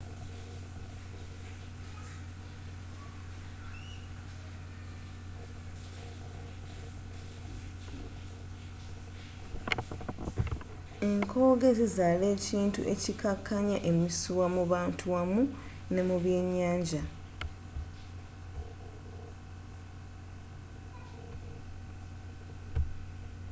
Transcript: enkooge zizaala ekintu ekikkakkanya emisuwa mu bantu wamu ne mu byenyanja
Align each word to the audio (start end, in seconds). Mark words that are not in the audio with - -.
enkooge 11.07 11.69
zizaala 11.79 12.25
ekintu 12.35 12.81
ekikkakkanya 12.93 13.77
emisuwa 13.89 14.45
mu 14.55 14.63
bantu 14.73 15.03
wamu 15.13 15.41
ne 15.93 16.01
mu 16.07 16.15
byenyanja 16.23 17.03